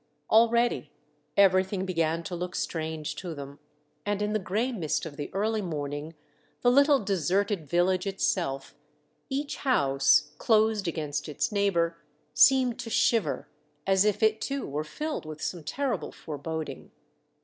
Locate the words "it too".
14.23-14.65